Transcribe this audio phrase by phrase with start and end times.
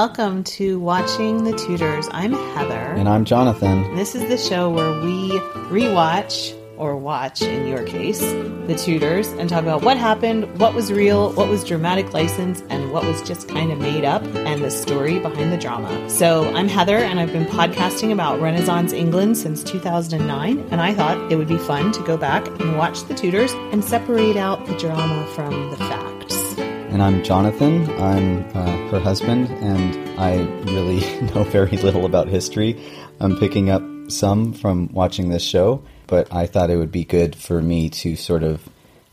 [0.00, 2.08] Welcome to Watching the Tudors.
[2.10, 2.94] I'm Heather.
[2.96, 3.94] And I'm Jonathan.
[3.96, 5.28] This is the show where we
[5.68, 8.20] rewatch, or watch in your case,
[8.66, 12.92] the Tudors and talk about what happened, what was real, what was dramatic license, and
[12.92, 16.08] what was just kind of made up, and the story behind the drama.
[16.08, 21.30] So I'm Heather, and I've been podcasting about Renaissance England since 2009, and I thought
[21.30, 24.78] it would be fun to go back and watch the Tudors and separate out the
[24.78, 26.09] drama from the facts.
[27.00, 27.90] And I'm Jonathan.
[27.98, 31.00] I'm uh, her husband, and I really
[31.34, 32.78] know very little about history.
[33.20, 37.34] I'm picking up some from watching this show, but I thought it would be good
[37.34, 38.68] for me to sort of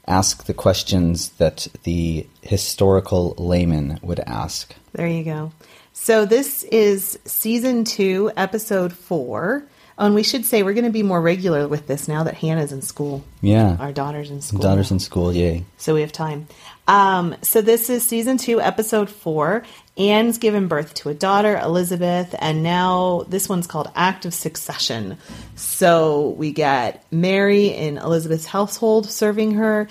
[0.05, 4.75] ask the questions that the historical layman would ask.
[4.91, 5.53] There you go.
[5.93, 9.63] So this is season two, episode four.
[9.99, 12.35] Oh, and we should say we're going to be more regular with this now that
[12.35, 13.23] Hannah's in school.
[13.41, 13.77] Yeah.
[13.79, 14.59] Our daughter's in school.
[14.59, 15.65] Daughter's in school, yay.
[15.77, 16.47] So we have time.
[16.87, 19.63] Um, so this is season two, episode four.
[19.97, 25.17] Anne's given birth to a daughter, Elizabeth, and now this one's called Act of Succession.
[25.55, 29.87] So we get Mary in Elizabeth's household serving her.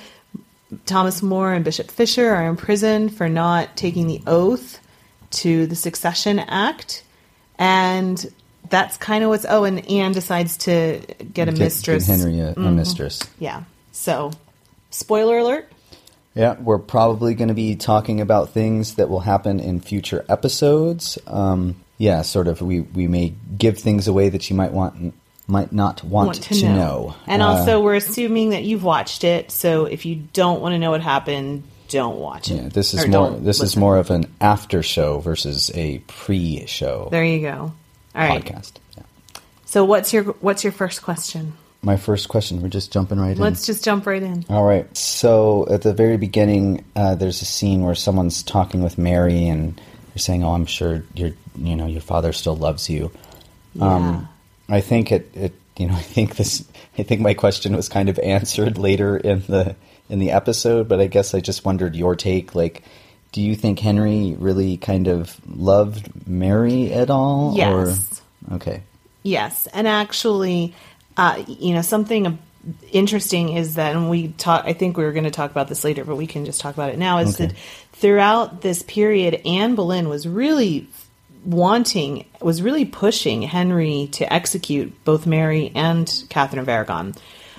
[0.84, 4.80] Thomas More and Bishop Fisher are in prison for not taking the oath
[5.30, 7.02] to the Succession Act.
[7.58, 8.32] And
[8.68, 9.46] that's kind of what's.
[9.48, 11.00] Oh, and Anne decides to
[11.32, 12.08] get a Get- mistress.
[12.08, 12.12] Mm-hmm.
[12.12, 13.22] Get Henry a, a mistress.
[13.38, 13.64] Yeah.
[13.92, 14.32] So,
[14.90, 15.70] spoiler alert.
[16.36, 21.19] Yeah, we're probably going to be talking about things that will happen in future episodes.
[21.26, 22.60] Um, yeah, sort of.
[22.60, 25.14] We we may give things away that you might want
[25.48, 27.14] might not want, want to, know.
[27.26, 29.50] And Uh, also, we're assuming that you've watched it.
[29.50, 32.62] So if you don't want to know what happened, don't watch it.
[32.62, 37.08] yeah, this is more this is more of an after show versus a pre show
[37.10, 37.72] There you go.
[38.14, 38.44] All right.
[38.44, 38.72] podcast.
[38.96, 39.04] Yeah.
[39.64, 41.54] So what's your what's your first question?
[41.86, 42.62] My first question.
[42.62, 43.38] We're just jumping right in.
[43.38, 44.44] Let's just jump right in.
[44.48, 44.94] All right.
[44.97, 49.76] So at the very beginning, uh, there's a scene where someone's talking with Mary, and
[49.76, 53.12] they're saying, "Oh, I'm sure your, you know, your father still loves you."
[53.80, 54.28] Um,
[54.69, 56.66] I think it, it, you know, I think this,
[56.98, 59.76] I think my question was kind of answered later in the
[60.10, 62.56] in the episode, but I guess I just wondered your take.
[62.56, 62.82] Like,
[63.30, 67.54] do you think Henry really kind of loved Mary at all?
[67.56, 68.22] Yes.
[68.50, 68.82] Or, okay.
[69.22, 70.75] Yes, and actually,
[71.16, 72.38] uh, you know, something
[72.93, 74.65] interesting is that, and we talk.
[74.66, 76.75] I think we were going to talk about this later, but we can just talk
[76.75, 77.19] about it now.
[77.19, 77.47] Is Okay.
[77.47, 77.56] that
[77.93, 80.88] throughout this period, Anne Boleyn was really
[81.44, 87.15] wanting, was really pushing Henry to execute both Mary and Catherine of Aragon.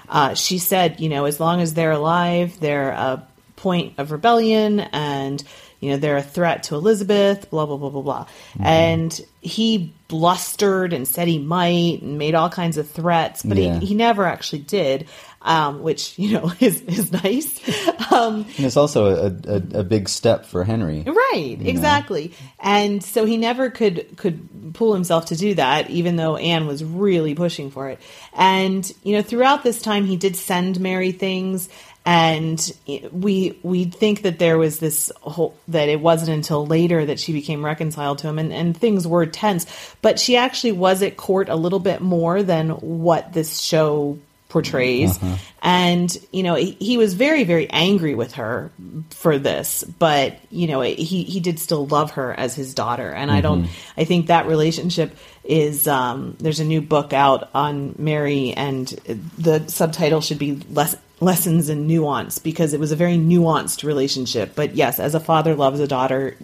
[0.09, 3.25] Uh, she said, you know, as long as they're alive, they're a
[3.55, 5.43] point of rebellion and
[5.79, 8.27] you know they're a threat to elizabeth blah blah blah blah blah
[8.59, 13.79] and he blustered and said he might and made all kinds of threats but Yeah.
[13.79, 15.07] he, he never actually did
[15.41, 17.59] um, which you know is, is nice
[18.11, 21.03] um, And it's also a, a, a big step for Henry.
[21.05, 22.33] Right, exactly.
[22.59, 26.83] And so he never could could pull himself to do that, even though Anne was
[26.83, 27.99] really pushing for it.
[28.33, 31.69] And you know, throughout this time, he did send Mary things,
[32.07, 32.71] and
[33.11, 37.33] we we think that there was this whole that it wasn't until later that she
[37.33, 39.65] became reconciled to him, and and things were tense.
[40.01, 44.17] But she actually was at court a little bit more than what this show
[44.47, 45.19] portrays.
[45.61, 48.71] And you know he, he was very very angry with her
[49.09, 53.11] for this but you know he he did still love her as his daughter.
[53.11, 53.67] And i don't
[53.97, 55.13] i think that relationship
[55.43, 58.87] is um there's a new book out on mary and
[59.37, 64.53] the subtitle should be less lessons and nuance because it was a very nuanced relationship
[64.55, 66.35] but yes as a father loves a daughter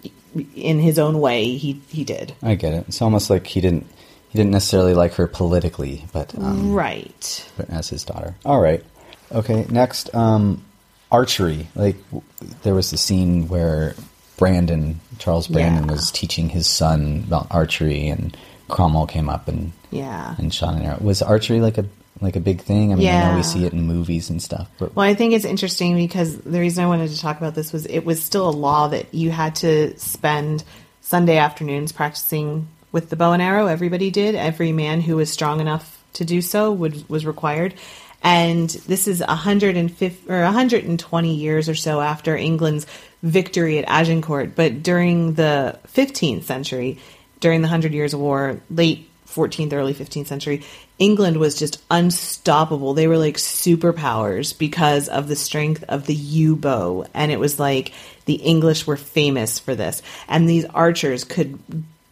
[0.56, 2.34] in his own way, he he did.
[2.42, 2.84] I get it.
[2.88, 3.86] It's almost like he didn't
[4.30, 7.48] he didn't necessarily like her politically, but um, right.
[7.56, 8.34] but as his daughter.
[8.44, 8.82] All right.
[9.30, 9.64] Okay.
[9.70, 10.64] Next, um,
[11.12, 11.68] archery.
[11.76, 12.24] Like w-
[12.64, 13.94] there was the scene where
[14.36, 15.92] Brandon Charles Brandon Yeah.
[15.92, 18.36] was teaching his son about archery, and
[18.68, 20.34] Cromwell came up and Yeah.
[20.36, 20.98] and shot an arrow.
[21.00, 21.84] Was archery like a
[22.24, 22.92] like a big thing?
[22.92, 25.32] I mean, I know we see it in movies and stuff, but Well, I think
[25.32, 28.48] it's interesting because the reason I wanted to talk about this was it was still
[28.48, 30.64] a law that you had to spend
[31.00, 33.66] Sunday afternoons practicing with the bow and arrow.
[33.66, 34.34] Everybody did.
[34.34, 37.74] Every man who was strong enough to do so would, was required.
[38.22, 42.86] And this is 150 or 120 years or so after England's
[43.22, 44.54] victory at Agincourt.
[44.54, 46.98] But during the 15th century,
[47.40, 50.62] during the Hundred Years' War, late 14th, early 15th century,
[50.98, 52.94] England was just unstoppable.
[52.94, 57.06] They were like superpowers because of the strength of the yew bow.
[57.14, 57.92] And it was like
[58.26, 60.02] the English were famous for this.
[60.28, 61.58] And these archers could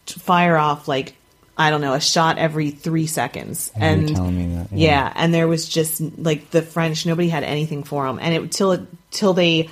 [0.05, 1.15] fire off like,
[1.57, 3.71] I don't know, a shot every three seconds.
[3.77, 4.89] Yeah, you were and telling me that, yeah.
[4.89, 8.19] yeah, and there was just like the French, nobody had anything for them.
[8.19, 8.81] And it till it,
[9.11, 9.69] till they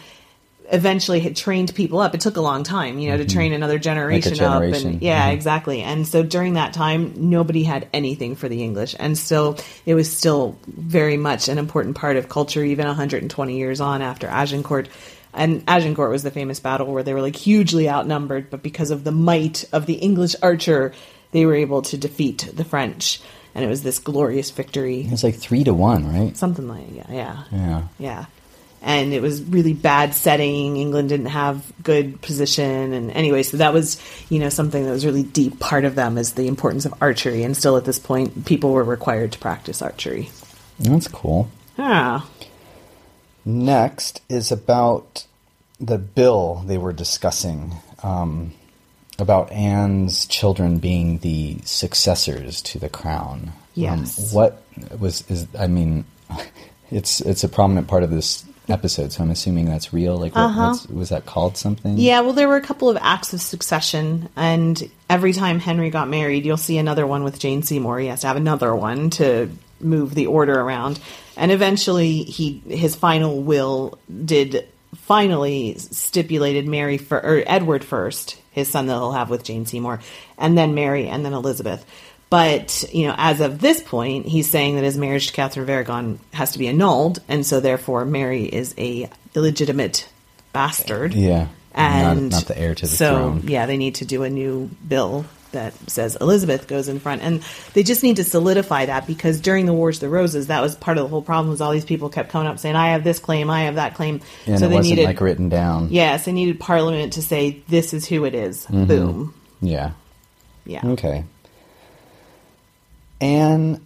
[0.72, 2.16] eventually had trained people up.
[2.16, 4.38] It took a long time, you know, to train another generation, up.
[4.62, 4.92] generation.
[4.94, 5.34] And yeah, Mhm.
[5.34, 5.82] exactly.
[5.82, 8.96] And so during that time, nobody had anything for the English.
[9.00, 13.82] And so it was still very much an important part of culture, even 120 years
[13.82, 14.88] on after Agincourt.
[15.34, 19.04] And Agincourt was the famous battle where they were like hugely outnumbered, but because of
[19.04, 20.94] the might of the English archer,
[21.32, 23.22] they were able to defeat the French.
[23.54, 25.08] And it was this glorious victory.
[25.12, 26.36] it's like three to one, right?
[26.38, 27.38] Something like, yeah, yeah.
[27.52, 27.82] Yeah.
[28.00, 28.26] Yeah.
[28.82, 30.78] And it was really bad setting.
[30.78, 32.94] England didn't have good position.
[32.94, 36.18] And anyway, so that was, you know, something that was really deep part of them
[36.18, 37.44] is the importance of archery.
[37.44, 40.30] And still at this point, people were required to practice archery.
[40.80, 41.50] That's cool.
[41.78, 42.28] Ah.
[43.46, 45.26] Next is about
[45.80, 47.74] the bill they were discussing
[48.04, 48.54] um,
[49.20, 53.54] about Anne's children being the successors to the crown.
[53.74, 54.32] Yes.
[54.32, 54.64] Um, what
[55.00, 55.48] was is?
[55.58, 56.06] I mean,
[56.92, 60.18] it's it's a prominent part of this episode, so I'm assuming that's real.
[60.18, 60.68] Like, what, Uh-huh.
[60.70, 61.98] what's, was that called something?
[61.98, 66.08] Yeah, well, there were a couple of acts of succession, and every time Henry got
[66.10, 68.00] married, you'll see another one with Jane Seymour.
[68.00, 69.50] He has to have another one to
[69.80, 71.00] move the order around,
[71.36, 78.68] and eventually, he his final will did finally stipulated Mary for or Edward first, his
[78.70, 80.00] son that he'll have with Jane Seymour,
[80.38, 81.86] and then Mary, and then Elizabeth.
[82.32, 85.70] But you know, as of this point, he's saying that his marriage to Catherine of
[85.70, 90.08] Aragon has to be annulled, and so therefore Mary is a illegitimate
[90.54, 91.48] bastard Yeah.
[91.76, 92.98] and not, not the heir to the throne.
[92.98, 93.42] so throne.
[93.48, 97.42] yeah they need to do a new bill that says elizabeth goes in front and
[97.74, 100.76] they just need to solidify that because during the wars of the roses that was
[100.76, 103.06] part of the whole problem was all these people kept coming up saying i have
[103.06, 105.88] this claim i have that claim And so it they wasn't needed like written down.
[105.90, 108.66] yes they needed parliament to say this is who it is.
[108.66, 108.86] Mm-hmm.
[108.86, 109.92] boom Yeah.
[110.66, 111.24] yeah Okay.
[113.22, 113.86] Anne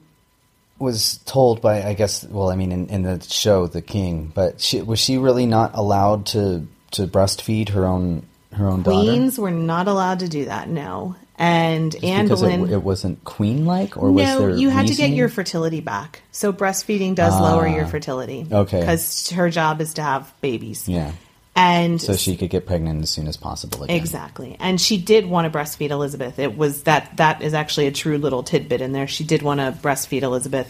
[0.80, 4.60] was told by, I guess, well, I mean, in, in the show, The King, but
[4.60, 9.12] she, was she really not allowed to, to breastfeed her own her own daughter?
[9.12, 13.24] queens were not allowed to do that no and Anne because Boleyn it, it wasn't
[13.24, 14.50] queen like, or was no, there?
[14.52, 16.22] you had to get your fertility back.
[16.32, 18.48] So breastfeeding does lower your ah, fertility.
[18.50, 18.80] okay.
[18.80, 20.88] Because her job is to have babies.
[20.88, 21.12] yeah,
[21.56, 23.96] And so she could get pregnant as soon as possible again.
[23.96, 24.58] Exactly.
[24.60, 26.38] And she did want to breastfeed Elizabeth.
[26.38, 29.08] It was that that is actually a true little tidbit in there.
[29.08, 30.70] She did want to breastfeed Elizabeth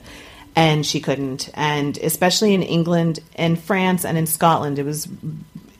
[0.55, 1.49] and she couldn't.
[1.55, 5.07] And especially in England and France and in Scotland, it was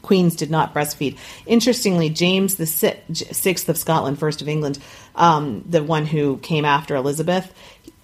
[0.02, 1.18] queens did not breastfeed.
[1.46, 4.80] Interestingly, James the sixth of Scotland, first of England,
[5.16, 7.52] um, the one who came after Elizabeth,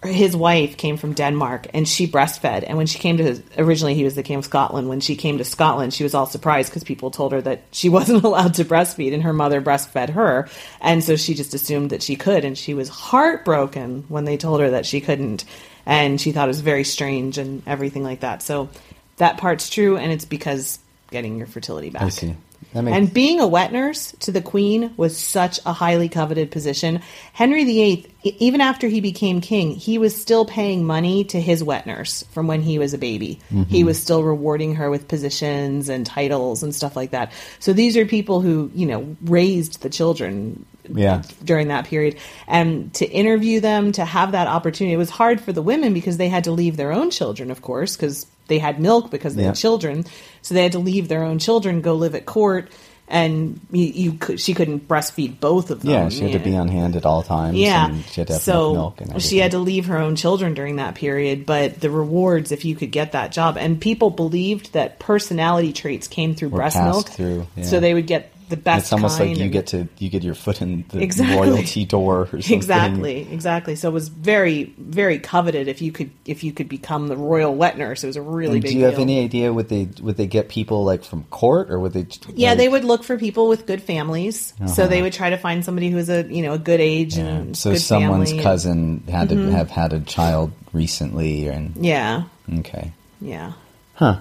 [0.03, 2.63] his wife came from Denmark and she breastfed.
[2.65, 4.89] And when she came to his, originally he was the king of Scotland.
[4.89, 7.87] When she came to Scotland, she was all surprised because people told her that she
[7.97, 10.49] wasn't allowed to breastfeed and her mother breastfed her.
[10.79, 12.45] And so she just assumed that she could.
[12.45, 15.45] And she was heartbroken when they told her that she couldn't.
[15.85, 18.41] And she thought it was very strange and everything like that.
[18.41, 18.69] So
[19.17, 19.97] that part's true.
[19.97, 20.79] And it's because
[21.11, 22.03] getting your fertility back.
[22.03, 22.35] I see.
[22.73, 27.01] Makes And being a wet nurse to the queen was such a highly coveted position.
[27.33, 31.85] Henry VIII, even after he became king, he was still paying money to his wet
[31.85, 33.39] nurse from when he was a baby.
[33.51, 33.63] Mm-hmm.
[33.63, 37.33] He was still rewarding her with positions and titles and stuff like that.
[37.59, 41.23] So these are people who, you know, raised the children Yeah.
[41.43, 42.17] during that period.
[42.47, 46.17] And to interview them, to have that opportunity, it was hard for the women because
[46.17, 49.41] they had to leave their own children, of course, because they had milk because they
[49.43, 49.47] Yeah.
[49.49, 50.05] had children.
[50.43, 52.69] So they had to leave their own children, go live at court,
[53.07, 55.91] and you, you could, she couldn't breastfeed both of them.
[55.91, 57.57] yeah, she had to be on hand at all times.
[57.57, 57.87] Yeah.
[57.89, 59.29] and she had to have so milk and everything.
[59.29, 62.75] she had to leave her own children during that period, but the rewards if you
[62.75, 63.57] could get that job.
[63.57, 67.09] And people believed that personality traits came through Were breast milk.
[67.09, 67.63] through, yeah.
[67.65, 68.83] So they would get the best.
[68.83, 71.35] It's almost like you and- get to you get your foot in the Exactly.
[71.49, 72.55] royalty door or something.
[72.55, 73.75] Exactly, exactly.
[73.75, 77.55] So it was very, very coveted if you could if you could become the royal
[77.55, 78.03] wet nurse.
[78.03, 80.27] It was a really And big do you have any idea would they would they
[80.27, 82.05] get people like from court or would they?
[82.35, 84.53] Yeah, they would look for people with good families.
[84.67, 87.17] So they would try to find somebody who was a you know a good age
[87.17, 87.23] Yeah.
[87.25, 88.31] and So someone's.
[88.31, 88.43] Mm-hmm.
[88.43, 92.23] cousin had to have had a child recently, and Yeah,
[92.59, 92.91] okay.
[93.19, 93.53] yeah.
[93.95, 94.19] Huh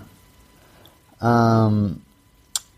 [1.20, 2.00] um,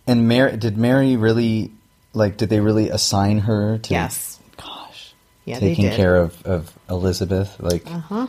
[0.06, 1.72] and Mary did Mary really
[2.12, 2.36] like?
[2.36, 3.92] Did they really assign her to?
[3.92, 4.40] Yes.
[4.56, 5.14] Gosh.
[5.44, 5.96] Yeah, they taking did.
[5.96, 8.26] Care of of Elizabeth, like Uh huh.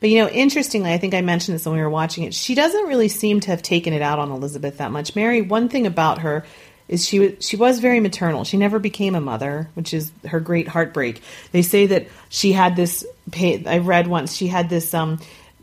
[0.00, 2.34] But you know, interestingly, I think I mentioned this when we were watching it.
[2.34, 5.14] She doesn't really seem to have taken it out on Elizabeth that much.
[5.14, 6.44] Mary, one thing about her
[6.88, 8.44] is she was she was very maternal.
[8.44, 11.22] She never became a mother, which is her great heartbreak.
[11.52, 13.06] They say that she had this.
[13.34, 15.20] I read once she had this um,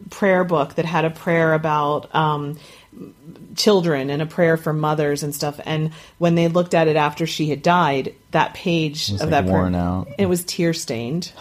[0.09, 2.13] prayer book that had a prayer about.
[2.15, 2.57] Um,
[3.55, 5.59] children and a prayer for mothers and stuff.
[5.65, 9.45] And when they looked at it after she had died that page of like, that
[9.45, 10.07] prayer, out.
[10.17, 11.31] it was tear stained.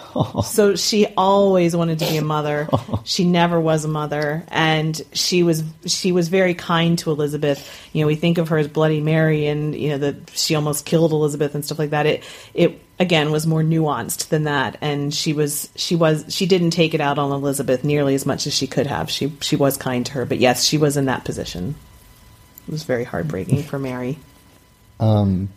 [0.45, 2.69] So she always wanted to be a mother.
[3.05, 4.45] She never was a mother.
[4.49, 7.89] And she was she was very kind to elizabeth.
[7.93, 10.85] You know we think of her as bloody mary and you know that she almost
[10.85, 12.07] killed elizabeth and stuff like that.
[12.07, 16.71] It it again was more nuanced than that and she was she was she didn't
[16.71, 19.77] take it out on elizabeth nearly as much as she could have she she was
[19.77, 21.75] kind to her but yes she was in that position
[22.67, 24.19] it was very heartbreaking for mary
[25.01, 25.49] um,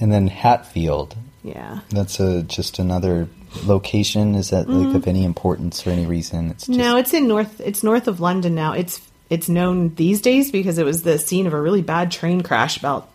[0.00, 1.16] and then Hatfield.
[1.42, 3.28] yeah That's a just another
[3.64, 4.34] location.
[4.34, 6.50] Is that like of any importance for any reason?
[6.50, 6.78] It's just.
[6.78, 7.60] No, it's in north.
[7.60, 8.72] It's north of London now.
[8.72, 12.42] It's it's known these days because it was the scene of a really bad train
[12.42, 13.08] crash about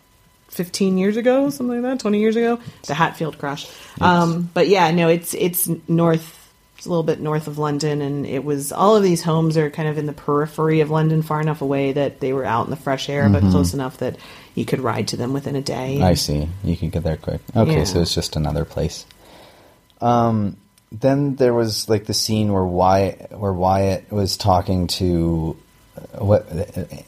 [0.52, 3.68] fifteen years ago, something like that, twenty years ago, the Hatfield crash.
[4.00, 6.38] Um, but yeah, no, it's it's north.
[6.76, 9.70] It's a little bit north of London, and it was all of these homes are
[9.70, 12.70] kind of in the periphery of London, far enough away that they were out in
[12.70, 14.16] the fresh air, but close enough that
[14.56, 15.94] you could ride to them within a day.
[15.94, 16.04] Mm-hmm.
[16.04, 16.48] I see.
[16.64, 17.40] You could get there quick.
[17.54, 17.84] Okay, Yeah.
[17.84, 19.06] so it's just another place.
[20.00, 20.56] Um,
[20.90, 25.56] then there was like the scene where Wyatt, where Wyatt was talking to
[25.96, 26.48] uh, what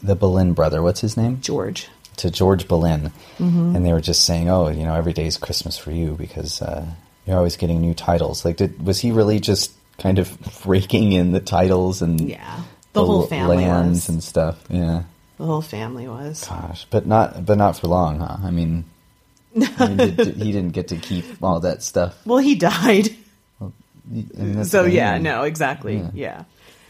[0.01, 0.81] the Boleyn brother.
[0.81, 1.41] What's his name?
[1.41, 1.89] George.
[2.17, 3.75] To George Boleyn, Mm-hmm.
[3.75, 6.85] and they were just saying, "Oh, you know, every day's Christmas for you because uh,
[7.25, 10.31] you're always getting new titles." Like, did was he really just kind of
[10.65, 12.61] raking in the titles and Yeah,
[12.93, 14.09] the whole family lands was.
[14.09, 14.63] and stuff?
[14.69, 15.03] Yeah.
[15.37, 16.47] The whole family was.
[16.47, 18.37] Gosh, but not but not for long, huh?
[18.43, 18.85] I mean,
[19.77, 22.15] I mean did, did- he didn't get to keep all that stuff.
[22.25, 23.09] Well, he died.
[23.61, 23.71] I
[24.41, 25.23] mean, So I yeah, mean.
[25.23, 25.97] no, exactly.
[25.97, 26.11] Yeah.
[26.13, 26.43] Yeah.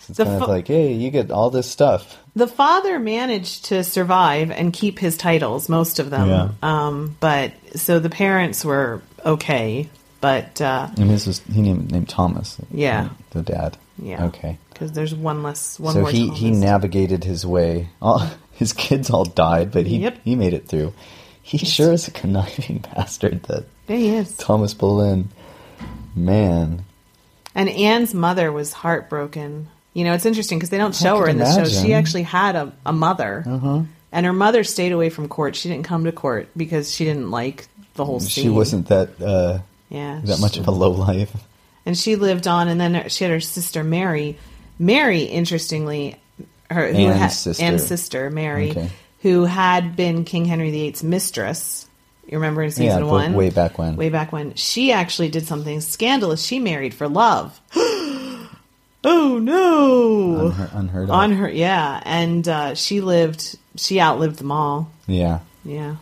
[0.10, 2.18] It's The kind fa- of like, hey, you get all this stuff.
[2.36, 6.28] The father managed to survive and keep his titles, most of them.
[6.30, 6.50] Yeah.
[6.62, 9.90] Um, but so the parents were okay,
[10.22, 12.58] but uh, And his was he named, named Thomas.
[12.72, 13.10] Yeah.
[13.32, 13.78] the dad.
[13.98, 14.58] yeah, Okay.
[14.74, 16.12] because there's one less, one so more.
[16.12, 17.88] he he navigated his way.
[18.02, 18.22] All
[18.52, 20.18] his kids all died, but he Yep.
[20.26, 20.94] he made it through.
[21.42, 23.44] He sure is a conniving bastard.
[23.44, 24.36] That Yeah, he is.
[24.36, 25.30] Thomas Boleyn,
[26.16, 26.84] man.
[27.54, 29.68] And Anne's mother was heartbroken.
[29.96, 31.66] You know, it's interesting because they don't show her in the show.
[31.66, 33.82] She actually had a, a mother, Uh-huh.
[34.12, 35.56] and her mother stayed away from court.
[35.56, 38.44] She didn't come to court because she didn't like the whole scene.
[38.44, 39.60] She wasn't that uh,
[39.90, 41.32] yeah that much of a low life.
[41.86, 44.38] and she lived on and then she had her sister mary
[44.80, 46.16] mary interestingly
[46.70, 47.64] her who Anne's had, sister.
[47.64, 48.90] Anne's sister mary Okay.
[49.22, 51.88] who had been king henry VIII's mistress
[52.28, 53.96] you remember in season Yeah, one way back when.
[53.96, 57.62] way back when she actually did something scandalous she married for love
[59.06, 61.10] oh no Unheard, unheard of.
[61.12, 65.40] on her yeah and uh, she lived she outlived them all yeah.
[65.64, 65.96] yeah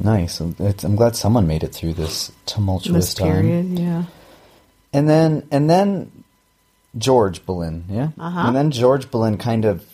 [0.00, 0.40] Nice.
[0.40, 3.76] It's, I'm glad someone made it through this tumultuous this time.
[3.76, 4.04] yeah
[4.92, 6.12] And then and then
[6.96, 8.10] George Boleyn, yeah.
[8.18, 8.44] Uh-huh.
[8.46, 9.84] And then George Boleyn kind of,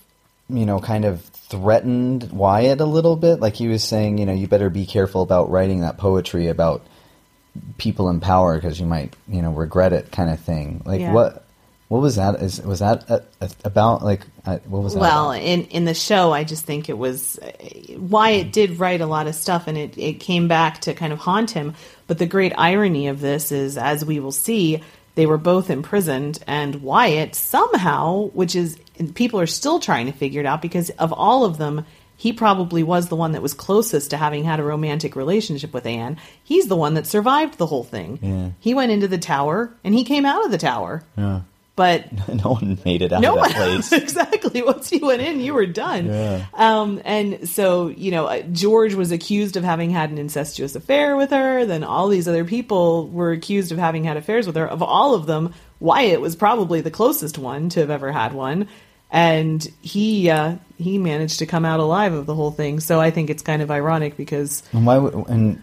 [0.51, 3.41] you know, kind of threatened Wyatt a little bit.
[3.41, 6.83] Like he was saying, you know, you better be careful about writing that poetry about
[7.79, 10.83] people in power because you might, you know, regret it, kind of thing.
[10.85, 11.13] Like Yeah.
[11.13, 11.44] what?
[11.95, 12.43] What was that?
[12.43, 14.03] Is was that uh uh about?
[14.03, 15.01] Like uh, what was that?
[15.01, 15.45] Well, about?
[15.45, 17.39] in in the show, I just think it was
[17.97, 21.21] Wyatt did write a lot of stuff, and it it came back to kind of
[21.21, 21.77] haunt him.
[22.09, 24.83] But the great irony of this is, as we will see,
[25.15, 28.77] they were both imprisoned, and Wyatt somehow, which is
[29.15, 31.87] people are still trying to figure it out because of all of them.
[32.17, 35.87] He probably was the one that was closest to having had a romantic relationship with
[35.87, 36.17] Anne.
[36.43, 38.19] He's the one that survived the whole thing.
[38.21, 38.51] Yeah.
[38.59, 41.05] He went into the tower and he came out of the tower.
[41.17, 41.43] Yeah.
[41.77, 43.93] But no one made it out no of one that place.
[43.93, 46.45] exactly once you went in you were done Yeah.
[46.55, 51.17] um, and so you know uh, george was accused of having had an incestuous affair
[51.17, 54.67] with her then all these other people were accused of having had affairs with her
[54.69, 58.69] of all of them wyatt was probably the closest one to have ever had one
[59.11, 62.81] and he uh, he managed to come out alive of the whole thing.
[62.81, 65.63] So I think it's kind of ironic because And why would and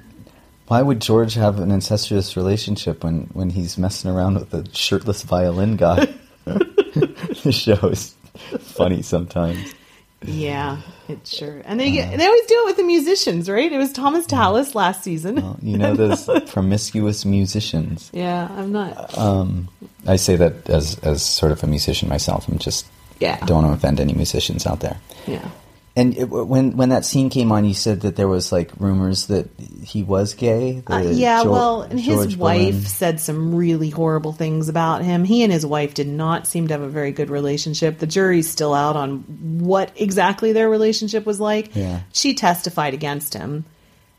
[0.72, 5.22] why would George have an incestuous relationship when when he's messing around with a shirtless
[5.22, 6.08] violin guy?
[6.46, 8.16] the show is
[8.58, 9.75] funny sometimes.
[10.24, 11.62] yeah, it's sure.
[11.66, 12.16] And they get, uh-huh.
[12.16, 13.70] they always do it with the musicians, right?
[13.70, 15.36] It was Thomas Tallis last season.
[15.36, 18.10] Well, you know those promiscuous musicians.
[18.13, 19.18] yeah, I'm not.
[19.18, 19.68] Um,
[20.08, 22.48] I say that as as sort of a musician myself.
[22.48, 22.86] I'm just
[23.20, 23.44] Yeah.
[23.46, 25.01] don't want to offend any musicians out there.
[25.28, 25.50] yeah.
[25.94, 29.26] And it, when when that scene came on, you said that there was like rumors
[29.28, 29.50] that
[29.84, 30.82] he was gay.
[30.90, 32.82] Uh, yeah, well, and his George wife Boleyn.
[32.84, 35.26] said some really horrible things about him.
[35.26, 38.00] He and his wife did not seem to have a very good relationship.
[38.00, 39.20] The jury's still out on
[39.60, 41.76] what exactly their relationship was like.
[41.76, 42.02] Yeah.
[42.14, 43.66] She testified against him.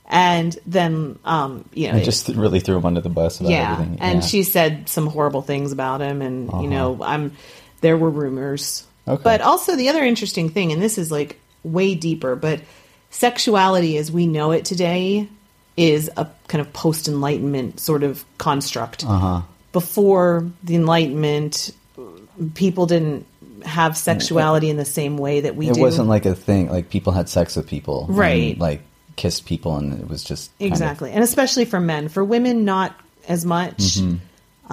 [0.07, 3.73] And then, um, you know, I just really threw him under the bus about yeah,
[3.73, 3.93] everything.
[4.01, 4.19] and Yeah.
[4.19, 4.27] Uh-huh.
[4.27, 7.33] she said some horrible things about him, and you know, I'm
[7.81, 9.23] there were rumors, Okay.
[9.25, 12.61] but also the other interesting thing, and this is like way deeper, but
[13.11, 15.29] sexuality as we know it today
[15.77, 19.05] is a kind of post Enlightenment sort of construct.
[19.07, 19.43] Uh-huh.
[19.73, 21.71] Before the Enlightenment,
[22.55, 23.27] people didn't
[23.65, 25.71] have sexuality in the same way that we do.
[25.73, 25.81] it do.
[25.81, 26.69] wasn't like a thing.
[26.69, 28.59] Like people had sex with people, Right.
[28.59, 28.83] like
[29.17, 31.11] kissed people, and it was just kind of- Exactly.
[31.13, 32.09] And especially for men.
[32.09, 32.95] For women, not
[33.29, 33.77] as much.
[33.79, 34.17] Mm-hmm.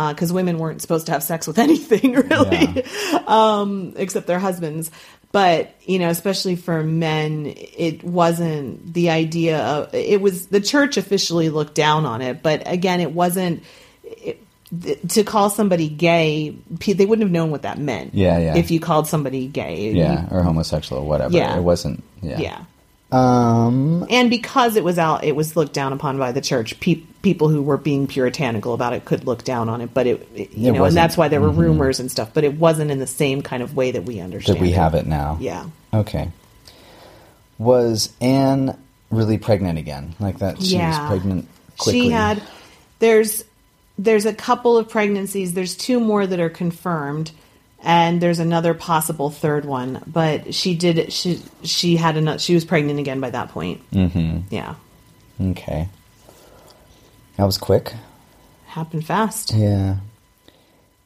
[0.09, 2.85] Because women weren't supposed to have sex with anything, really,
[3.27, 4.91] um, except their husbands.
[5.31, 10.97] But, you know, especially for men, it wasn't the idea of it was the church
[10.97, 12.41] officially looked down on it.
[12.41, 13.63] But again, it wasn't
[14.03, 14.41] it,
[15.09, 18.13] to call somebody gay, they wouldn't have known what that meant.
[18.13, 18.57] Yeah, yeah.
[18.57, 19.91] If you called somebody gay.
[19.91, 21.35] yeah, or homosexual, or whatever.
[21.35, 21.57] Yeah.
[21.57, 22.03] it wasn't.
[22.21, 22.63] Yeah, Yeah.
[23.11, 26.79] Um, and because it was out, it was looked down upon by the church.
[26.79, 30.27] Pe- people who were being puritanical about it could look down on it, but it,
[30.35, 32.31] it- you It know, and that's why there were rumors and stuff.
[32.33, 34.57] But it wasn't in the same kind of way that we understand.
[34.57, 35.37] that we have it now.
[35.41, 35.65] Yeah.
[35.93, 36.31] Okay.
[37.57, 38.77] Was Anne
[39.09, 40.15] really pregnant again?
[40.19, 40.61] Like that?
[40.61, 41.01] She yeah.
[41.01, 41.47] was pregnant
[41.77, 42.01] quickly.
[42.01, 42.41] She had.
[42.99, 43.43] There's
[43.97, 45.53] there's a couple of pregnancies.
[45.53, 47.31] There's two more that are confirmed,
[47.83, 50.01] and there's another possible third one.
[50.07, 51.11] But she did.
[51.13, 52.39] She she had another.
[52.39, 53.81] She was pregnant again by that point.
[53.91, 54.53] Mm-hmm.
[54.53, 54.75] Yeah,
[55.41, 55.87] Okay.
[57.37, 57.93] That was quick.
[58.67, 59.53] happened fast.
[59.53, 59.97] Yeah.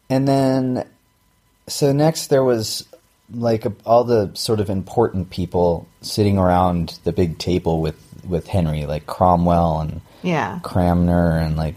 [0.09, 0.85] And then,
[1.67, 2.85] so next there was
[3.33, 7.95] like a, all the sort of important people sitting around the big table with
[8.27, 10.59] with Henry, like Cromwell and Yeah.
[10.63, 11.75] Cranmer and like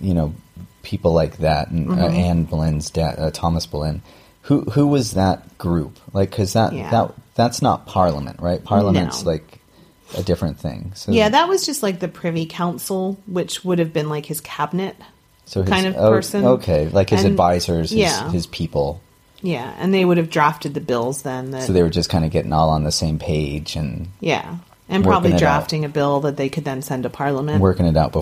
[0.00, 0.34] you know
[0.82, 2.14] people like that, and uh, Mm-hmm.
[2.16, 4.02] Anne Boleyn's dad, uh, Thomas Boleyn.
[4.42, 5.98] Who who was that group?
[6.12, 6.90] Like, because that Yeah.
[6.90, 8.62] that that's not Parliament, right?
[8.62, 9.30] Parliament's No.
[9.30, 9.60] like
[10.18, 10.92] a different thing.
[10.94, 14.40] So Yeah, that was just like the Privy Council, which would have been like his
[14.40, 14.96] cabinet.
[15.44, 16.44] so his, kind of oh, person.
[16.44, 18.30] Okay, like his And- advisors, his, yeah.
[18.30, 19.00] his people.
[19.42, 21.50] Yeah, and they would have drafted the bills then.
[21.50, 24.56] That So they were just kind of getting all on the same page and yeah,
[24.88, 25.38] and probably it out.
[25.40, 27.60] drafting a bill that they could then send to Parliament.
[27.60, 28.21] working it out.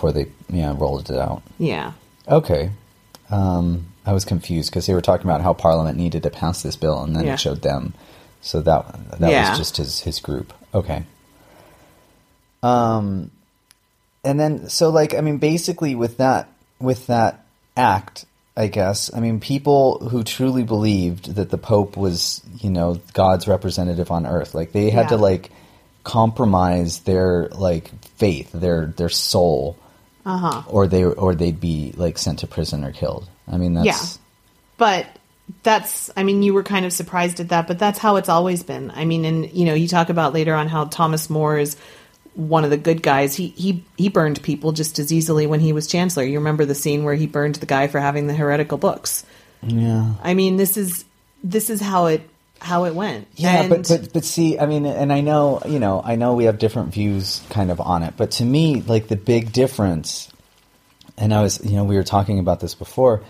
[0.00, 1.42] Before they yeah rolled it out.
[1.58, 1.92] yeah,
[2.26, 2.70] Okay,
[3.30, 6.74] um, I was confused because they were talking about how Parliament needed to pass this
[6.76, 7.34] bill, and then Yeah.
[7.34, 7.92] it showed them.
[8.40, 8.86] So that
[9.20, 9.50] that Yeah.
[9.50, 10.54] was just his his group.
[10.74, 11.02] Okay.
[12.62, 13.30] Um,
[14.24, 17.44] and then so like I mean, basically with that with that
[17.76, 18.24] act,
[18.56, 23.46] I guess I mean people who truly believed that the Pope was you know God's
[23.46, 25.50] representative on Earth, like they had to like
[26.04, 29.76] compromise their like faith, their their soul,
[30.24, 30.62] uh-huh.
[30.68, 33.28] or they or they'd be like sent to prison or killed.
[33.48, 34.20] I mean, that's Yeah.
[34.76, 35.06] but
[35.62, 38.62] that's I mean you were kind of surprised at that, but that's how it's always
[38.62, 38.90] been.
[38.94, 41.76] I mean, and you know, you talk about later on how Thomas More is
[42.34, 43.34] one of the good guys.
[43.34, 46.24] He he he burned people just as easily when he was chancellor.
[46.24, 49.24] You remember the scene where he burned the guy for having the heretical books.
[49.62, 51.04] yeah, I mean, this is
[51.42, 52.22] this is how it
[52.60, 53.26] how it went.
[53.36, 53.62] yeah.
[53.62, 56.44] And- But but but see, I mean, and I know you know, I know we
[56.44, 60.30] have different views kind of on it, but to me, like the big difference,
[61.18, 63.22] and I was you know we were talking about this before,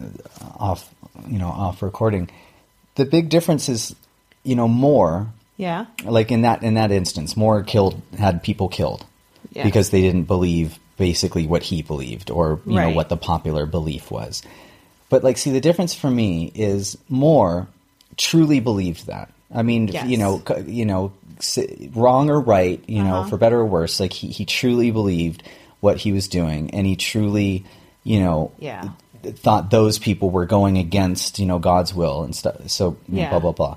[0.00, 0.04] uh,
[0.58, 0.88] off
[1.28, 2.28] you know off recording.
[2.96, 3.94] The big difference is,
[4.42, 9.04] you know, more yeah, like in that in that instance, more killed had people killed
[9.52, 9.64] Yeah.
[9.64, 14.10] because they didn't believe basically what he believed or you know what the popular belief
[14.10, 14.42] was.
[15.08, 17.66] But like, see, the difference for me is More
[18.20, 19.30] truly believed that.
[19.52, 20.06] I mean, Yes.
[20.06, 21.12] you know, you know,
[21.94, 23.30] wrong or right, you know, Uh-huh.
[23.30, 25.42] for better or worse, like he, he truly believed
[25.80, 27.64] what he was doing, and he truly,
[28.04, 28.90] you know, Yeah.
[29.22, 32.56] thought those people were going against, you know, God's will and stuff.
[32.68, 33.30] So Yeah.
[33.30, 33.76] blah blah blah.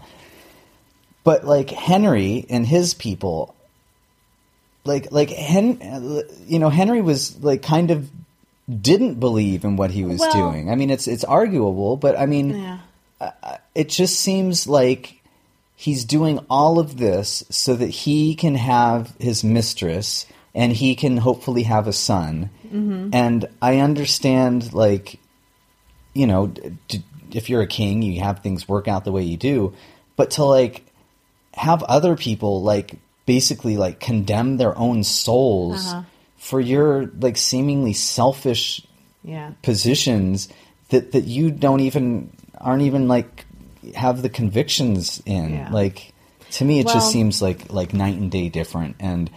[1.23, 3.56] But like Henry and his people,
[4.86, 5.79] like like Hen,
[6.47, 8.10] you know, Henry was like kind of
[8.82, 10.69] didn't believe in what he was Well- doing.
[10.69, 12.77] I mean, it's it's arguable, but I mean, Yeah.
[13.75, 15.21] It just seems like
[15.75, 21.17] he's doing all of this so that he can have his mistress and he can
[21.17, 22.49] hopefully have a son.
[22.67, 23.09] Mm-hmm.
[23.12, 25.19] And I understand, like,
[26.13, 29.23] you know, d- d- if you're a king, you have things work out the way
[29.23, 29.73] you do,
[30.15, 30.86] but to like
[31.55, 36.03] have other people like basically like condemn their own souls Uh-huh.
[36.38, 38.86] for your like seemingly selfish
[39.23, 39.51] Yeah.
[39.63, 40.49] positions
[40.89, 42.29] that that you don't even
[42.63, 43.45] aren't even like
[43.95, 45.52] have the convictions in.
[45.52, 45.69] Yeah.
[45.71, 46.13] like
[46.52, 48.95] to me it Well- just seems like like night and day different.
[48.99, 49.30] And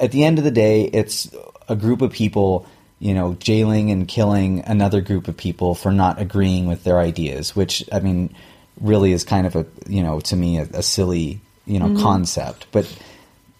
[0.00, 1.30] at the end of the day it's
[1.68, 2.66] a group of people
[2.98, 7.56] you know jailing and killing another group of people for not agreeing with their ideas
[7.56, 8.34] which i mean
[8.80, 12.02] really is kind of a you know to me a, a silly you know mm-hmm.
[12.02, 12.66] concept.
[12.72, 12.92] But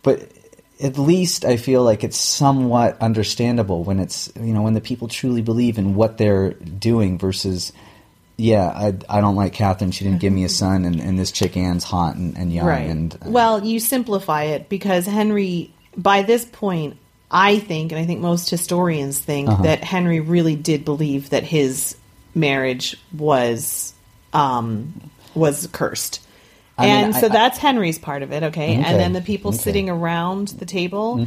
[0.03, 0.29] but
[0.83, 5.09] at least I feel like it's somewhat understandable when it's you know when the people
[5.09, 7.73] truly believe in what they're doing versus
[8.37, 11.31] yeah I, I don't like Catherine she didn't give me a son and, and this
[11.33, 12.88] chick Anne's hot and, and young Right.
[12.90, 16.97] and uh, well, you simplify it because Henry, by this point,
[17.31, 19.62] I think, and I think most historians think, Uh-huh.
[19.64, 21.97] that Henry really did believe that his
[22.35, 23.92] marriage was
[24.33, 24.92] um,
[25.35, 26.20] was cursed.
[26.77, 28.73] I mean, and I- so that's Henry's part of it, okay?
[28.73, 28.75] Okay.
[28.83, 29.57] And then the people Okay.
[29.59, 29.62] Mm-hmm.
[29.64, 31.25] sitting around the table,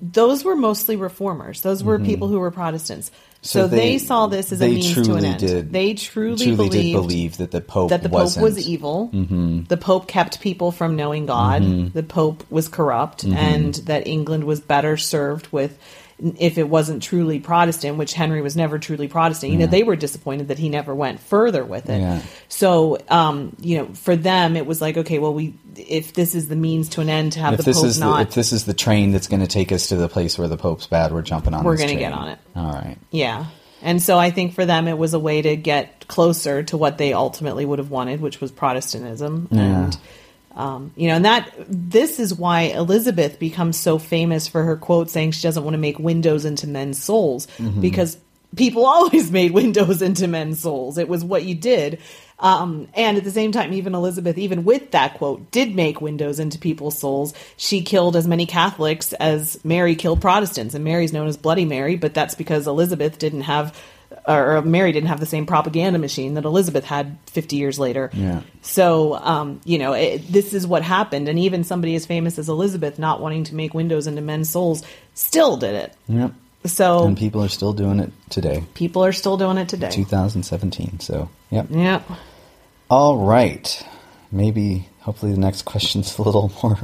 [0.00, 1.60] those were mostly reformers.
[1.62, 3.10] Those were people who were Protestants.
[3.42, 5.40] So, So they, they- saw this as a means to an end.
[5.40, 8.42] did- they truly, truly believed did believe that the Pope that the Pope wasn't.
[8.44, 9.10] was evil.
[9.12, 9.64] Mm-hmm.
[9.64, 11.62] The Pope kept people from knowing God.
[11.62, 11.88] Mm-hmm.
[11.96, 15.78] The Pope was corrupt, and that England was better served with
[16.18, 19.52] if it wasn't truly Protestant, which Henry was never truly Protestant.
[19.52, 22.00] You know, they were disappointed that he never went further with it.
[22.00, 22.22] Yeah.
[22.48, 26.48] So, um, you know, for them, it was like, okay, well, we if this is
[26.48, 28.52] the means to an end to have if the Pope is the, not, if this
[28.52, 31.12] is the train that's going to take us to the place where the Pope's bad
[31.12, 32.38] we're jumping on We're gonna get on it.
[32.56, 33.46] all right Yeah.
[33.80, 36.98] And so I think for them it was a way to get closer to what
[36.98, 39.46] they ultimately would have wanted, which was Protestantism.
[39.52, 39.96] And
[40.58, 45.08] um, you know, and that this is why Elizabeth becomes so famous for her quote
[45.08, 47.46] saying she doesn't want to make windows into men's souls
[47.80, 48.18] because
[48.56, 50.98] people always made windows into men's souls.
[50.98, 52.00] It was what you did.
[52.40, 56.40] Um, and at the same time, even Elizabeth, even with that quote, did make windows
[56.40, 57.34] into people's souls.
[57.56, 61.96] She killed as many Catholics as Mary killed Protestants, and Mary's known as Bloody Mary,
[61.96, 63.80] but that's because Elizabeth didn't have,
[64.28, 68.10] or Mary didn't have the same propaganda machine that Elizabeth had 50 years later.
[68.12, 68.42] Yeah.
[68.62, 71.28] So, um, you know, it, this is what happened.
[71.28, 74.84] And even somebody as famous as Elizabeth not wanting to make windows into men's souls
[75.14, 75.94] still did it.
[76.08, 76.32] yep
[76.64, 79.90] So and people are still doing it today people are still doing it today.
[79.90, 82.02] 2017 so yep Yeah.
[82.90, 83.86] All right.
[84.32, 86.78] Maybe, hopefully, the next question's a little more,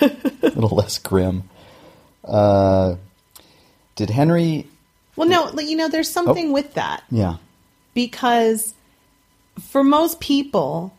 [0.00, 0.10] a
[0.42, 1.48] little less grim.
[2.24, 2.96] Uh,
[3.96, 4.66] did Henry?
[5.16, 6.52] Well, no, you know, there's something Oh.
[6.52, 7.36] with that Yeah.
[7.94, 8.74] because
[9.60, 10.92] for most people,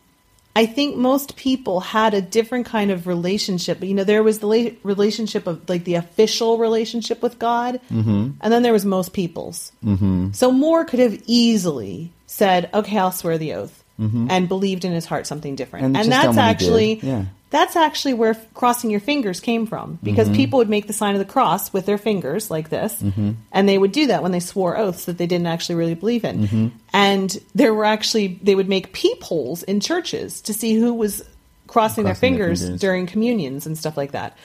[0.54, 3.78] I think most people had a different kind of relationship.
[3.80, 8.30] But, You know, there was the relationship of like the official relationship with God, mm-hmm.
[8.40, 9.72] and then there was most people's.
[9.84, 10.32] Mm-hmm.
[10.32, 13.81] So More could have easily said, "Okay, I'll swear the oath,"
[14.30, 15.86] and believed in his heart something different.
[15.86, 16.94] And And, that's done what he actually.
[17.02, 17.24] Yeah.
[17.50, 20.36] that's actually where crossing your fingers came from because Mm-hmm.
[20.36, 23.32] people would make the sign of the cross with their fingers like this Mm-hmm.
[23.52, 26.24] and they would do that when they swore oaths that they didn't actually really believe
[26.24, 26.66] in Mm-hmm.
[26.92, 31.24] and there were actually they would make peepholes in churches to see who was crossing,
[31.68, 32.80] their, Crossing their fingers fingers.
[32.80, 34.36] during communions and stuff like that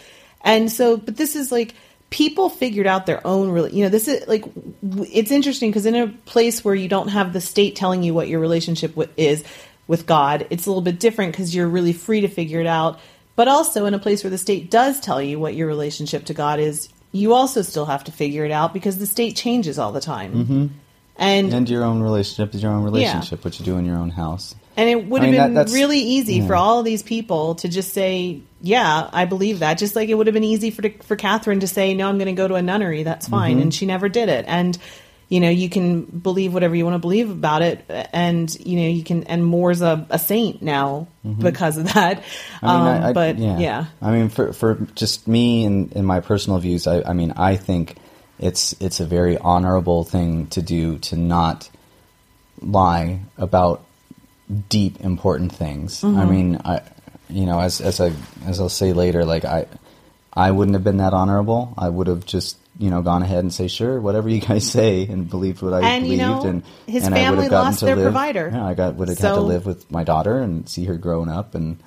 [0.44, 1.74] and so but this is like
[2.10, 4.46] people figured out their own really you know this is like
[5.12, 8.28] it's interesting because in a place where you don't have the state telling you what
[8.28, 9.44] your relationship is
[9.88, 13.00] with god it's a little bit different because you're really free to figure it out
[13.36, 16.34] but also in a place where the state does tell you what your relationship to
[16.34, 19.92] god is you also still have to figure it out because the state changes all
[19.92, 20.68] the time mm-hmm.
[21.18, 24.10] and And your own relationship is your own relationship, what you do in your own
[24.10, 24.56] house.
[24.78, 27.56] And it would I have mean, been that's- really easy for all of these people
[27.56, 30.84] to just say, "Yeah, I believe that." Just like it would have been easy for
[31.02, 33.62] for Catherine to say, "No, I'm going to go to a nunnery." That's fine, Mm-hmm.
[33.64, 34.46] and she never did it.
[34.48, 34.78] And
[35.30, 38.88] you know, you can believe whatever you want to believe about it, and you know,
[38.88, 39.24] you can.
[39.24, 41.08] And More's a, a saint now
[41.40, 42.22] because of that.
[42.22, 42.66] Mm-hmm.
[42.66, 43.58] I mean, um, I, I, but yeah.
[43.58, 47.34] yeah, I mean, for for just me and, and my personal views, I, I mean,
[47.36, 47.96] I think
[48.40, 51.70] it's it's a very honorable thing to do to not
[52.62, 53.84] lie about
[54.70, 56.04] deep important things.
[56.04, 56.30] I Mm-hmm.
[56.32, 56.82] mean, I
[57.30, 58.14] you know, as as I
[58.46, 59.68] as I'll say later, like I
[60.34, 61.74] I wouldn't have been that honorable.
[61.78, 65.06] I would have just you know gone ahead and say sure whatever you guys say
[65.08, 67.50] and believed what I And, you believed know, and his and I would have family
[67.50, 68.50] gotten lost to their live- provider.
[68.54, 71.30] Yeah, I got would have had to live with my daughter and see her growing
[71.30, 71.78] up and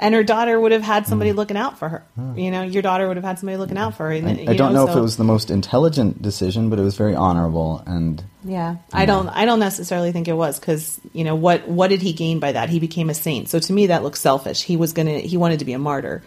[0.00, 1.36] and her daughter would have had somebody hmm.
[1.36, 2.02] looking out for her.
[2.16, 2.36] Hmm.
[2.36, 4.12] You know, your daughter would have had somebody looking out for her.
[4.12, 6.82] and, I, I don't know, if so- it was the most intelligent decision, but it
[6.82, 9.28] was very honorable and Yeah, I don't.
[9.28, 11.68] I don't necessarily think it was because you know what?
[11.68, 12.70] What did he gain by that?
[12.70, 13.50] He became a saint.
[13.50, 14.62] So to me, that looks selfish.
[14.62, 15.18] He was gonna.
[15.18, 16.22] He wanted to be a martyr.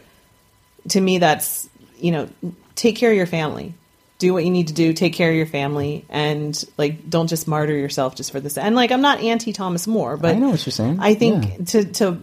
[0.90, 2.30] To me, that's you know,
[2.76, 3.74] take care of your family.
[4.20, 4.94] Do what you need to do.
[4.94, 8.58] Take care of your family, and like, don't just martyr yourself just for this.
[8.58, 11.00] And like, I'm not anti Thomas More, but I know what you're saying.
[11.00, 11.66] I think Yeah.
[11.66, 12.20] to to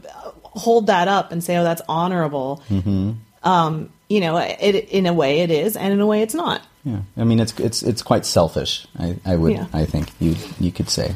[0.50, 2.62] hold that up and say, oh, that's honorable.
[2.68, 3.12] Mm-hmm.
[3.42, 6.62] Um, you know, it in a way it is, and in a way it's not.
[6.84, 7.00] yeah.
[7.16, 8.86] I mean, it's it's it's quite selfish.
[8.98, 9.66] I, I would Yeah.
[9.72, 11.14] I think you you could say.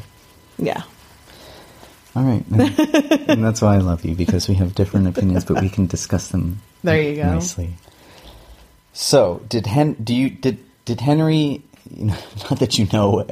[0.57, 0.83] Yeah.
[2.15, 2.61] All right, and,
[3.29, 6.29] and that's why I love you because we have different opinions, but we can discuss
[6.29, 6.61] them.
[6.81, 7.33] There you go.
[7.33, 7.73] Nicely.
[8.93, 9.93] So, did Hen?
[10.01, 11.61] Do you did did Henry?
[11.93, 12.17] You know,
[12.49, 13.27] not that you know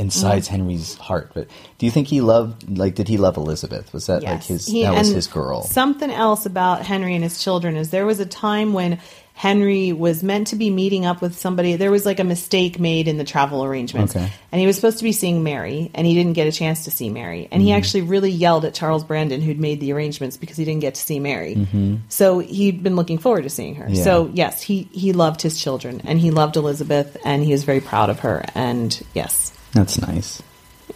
[0.00, 0.56] insides Mm-hmm.
[0.56, 1.46] Henry's heart, but
[1.78, 2.76] do you think he loved?
[2.78, 3.92] Like, did he love Elizabeth?
[3.92, 4.66] Was that like his?
[4.66, 5.62] He- that was his girl.
[5.62, 8.98] Something else about Henry and his children is there was a time when
[9.34, 11.76] Henry was meant to be meeting up with somebody.
[11.76, 14.14] There was like a mistake made in the travel arrangements.
[14.14, 14.30] Okay.
[14.52, 16.90] And he was supposed to be seeing Mary, and he didn't get a chance to
[16.90, 17.48] see Mary.
[17.50, 17.66] And Mm-hmm.
[17.68, 20.94] he actually really yelled at Charles Brandon, who'd made the arrangements, because he didn't get
[20.96, 21.66] to see Mary.
[22.10, 23.84] So he'd been looking forward to seeing her.
[23.86, 23.94] Mm-hmm.
[23.94, 24.04] Yeah.
[24.04, 27.80] So, yes, he, he loved his children, and he loved Elizabeth, and he was very
[27.80, 28.44] proud of her.
[28.54, 30.42] And yes, That's nice.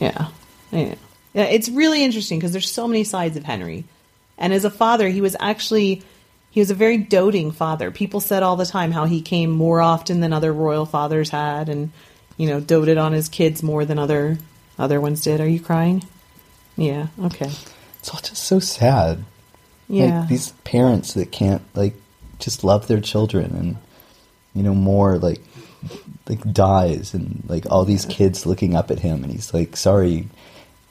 [0.00, 0.28] yeah.
[0.70, 0.94] yeah.
[1.32, 3.84] Yeah, it's really interesting because there's so many sides of Henry.
[4.38, 6.02] And as a father, he was actually
[6.50, 7.90] he was a very doting father.
[7.90, 11.68] People said all the time how he came more often than other royal fathers had
[11.68, 11.90] and
[12.36, 14.38] you know, doted on his kids more than other
[14.78, 15.40] other ones did.
[15.40, 16.04] Are you crying?
[16.76, 17.50] Yeah, okay.
[17.98, 19.24] It's all just so sad.
[19.88, 20.20] Yeah.
[20.20, 21.94] Like these parents that can't like
[22.38, 23.76] just love their children and
[24.54, 25.40] you know more like
[26.28, 30.26] like dies and like all these kids looking up at him and he's like sorry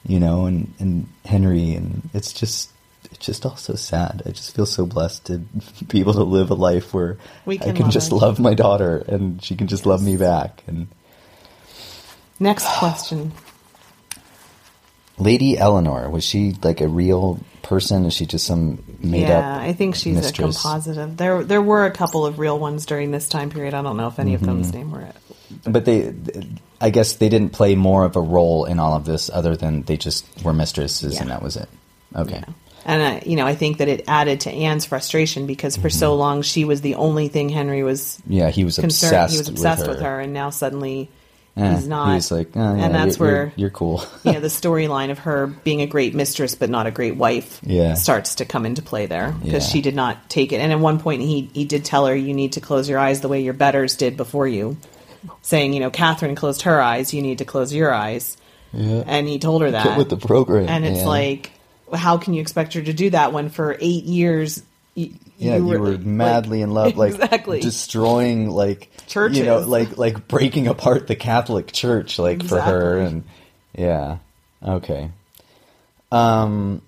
[0.06, 2.70] you know and and Henry and it's just
[3.10, 4.22] it's just all so sad.
[4.26, 5.38] I just feel so blessed to
[5.88, 8.38] be able to live a life where We I can can love just our- love
[8.40, 10.88] my daughter and she can just love me back and
[12.40, 13.32] Next question.
[15.18, 18.04] Lady Eleanor was she like a real person?
[18.04, 19.62] Is she just some made yeah, up?
[19.62, 20.58] I think she's mistress?
[20.58, 23.74] a composite of there there were a couple of real ones during this time period.
[23.74, 24.76] I don't know if any of them's Mm-hmm.
[24.78, 25.16] name were it.
[25.64, 26.12] But they,
[26.80, 29.82] I guess they didn't play more of a role in all of this, other than
[29.82, 31.68] they just were mistresses and that was it.
[32.16, 32.42] Okay.
[32.86, 36.16] And I, you know, I think that it added to Anne's frustration because for so
[36.16, 39.12] long she was the only thing Henry was Yeah, he was concerned.
[39.12, 39.32] obsessed.
[39.32, 41.08] He was obsessed with with her, her, and now suddenly
[41.56, 42.08] Eh, he's not.
[42.08, 44.04] He was like, oh, yeah, and that's you're, where you're, you're cool.
[44.24, 47.94] know the storyline of her being a great mistress but not a great wife Yeah.
[47.94, 49.72] starts to come into play there because Yeah.
[49.72, 50.56] she did not take it.
[50.56, 53.20] And at one point, he he did tell her, "You need to close your eyes
[53.20, 54.76] the way your betters did before you,"
[55.42, 57.14] saying, "You know, Catherine closed her eyes.
[57.14, 58.36] You need to close your eyes."
[58.72, 59.04] Yeah.
[59.06, 60.68] And he told her that Get with the program.
[60.68, 61.52] and it's like,
[61.92, 64.60] how can you expect her to do that when for eight years?
[65.36, 67.60] Yeah, you were, like- madly in love, like Exactly.
[67.60, 69.38] destroying, like Churches.
[69.38, 73.24] You know, like like breaking apart the Catholic Church, like for her, and
[73.76, 74.18] yeah,
[74.62, 75.10] okay.
[76.12, 76.80] Um,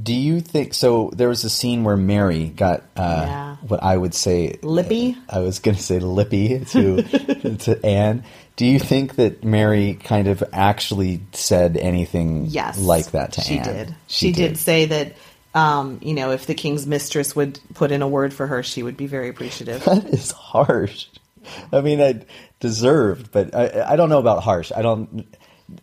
[0.00, 1.10] do you think so?
[1.14, 3.56] There was a scene where Mary got uh, Yeah.
[3.66, 5.16] what I would say Lippy?
[5.28, 7.02] I was going to say lippy to
[7.58, 8.22] to Anne.
[8.56, 13.46] Do you think that Mary kind of actually said anything Yes, like that to Anne?
[13.46, 13.76] Yes, she Anne?
[13.86, 13.94] did.
[14.06, 14.56] She, did.
[14.58, 15.16] say that.
[15.56, 18.82] Um, you know, if the king's mistress would put in a word for her, she
[18.82, 19.82] would be very appreciative.
[19.84, 21.06] That is harsh.
[21.72, 22.24] I mean, I
[22.60, 24.70] deserved, but I, I don't know about harsh.
[24.76, 25.26] I don't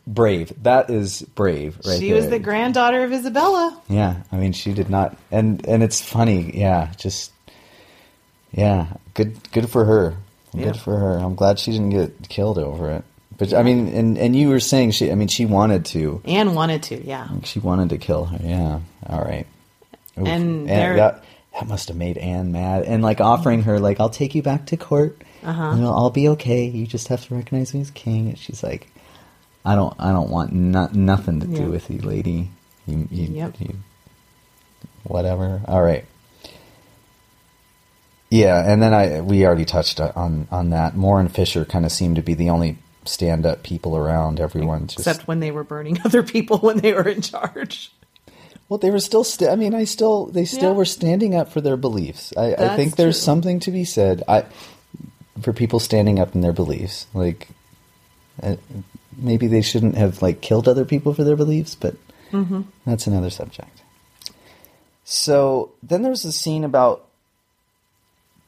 [0.05, 0.53] brave.
[0.61, 3.81] That is brave, right she was the granddaughter of Isabella.
[3.89, 6.55] Yeah, I mean, she did not, and and it's funny.
[6.55, 7.31] Yeah, just
[8.51, 10.15] yeah, good good for her.
[10.53, 10.65] Yeah.
[10.65, 11.17] Good for her.
[11.17, 13.03] I'm glad she didn't get killed over it.
[13.37, 15.11] But I mean, and and you were saying she.
[15.11, 16.21] I mean, she wanted to.
[16.25, 17.27] Anne wanted to, yeah.
[17.43, 18.39] She wanted to kill her.
[18.43, 18.79] Yeah.
[19.07, 19.47] All right.
[20.19, 20.27] Oof.
[20.27, 21.23] And there- that
[21.53, 22.83] that must have made Anne mad.
[22.83, 25.21] And like offering her, like, I'll take you back to court.
[25.43, 25.63] Uh-huh.
[25.63, 26.65] And I'll, I'll be okay.
[26.65, 28.29] You just have to recognize me as king.
[28.29, 28.87] And she's like,
[29.63, 32.49] I don't, I don't want no, nothing to do with you, lady.
[32.87, 33.55] You, you, Yep.
[33.59, 33.75] you,
[35.03, 35.61] whatever.
[35.67, 36.05] All right.
[38.29, 40.95] Yeah, and then I we already touched on on that.
[40.95, 44.39] More and Fisher kind of seem to be the only stand up people around.
[44.39, 47.91] Everyone just Except when they were burning other people when they were in charge.
[48.69, 49.23] Well, they were still.
[49.23, 50.25] St- I mean, I still.
[50.27, 50.77] They still Yeah.
[50.77, 52.33] were standing up for their beliefs.
[52.37, 53.23] I, I think there's true.
[53.25, 54.23] something to be said.
[54.27, 54.45] I
[55.41, 57.05] for people standing up in their beliefs.
[57.13, 57.49] Like,
[58.41, 58.55] uh,
[59.17, 61.95] maybe they shouldn't have like killed other people for their beliefs, but
[62.85, 63.81] that's another subject.
[65.03, 67.05] So then there's a scene about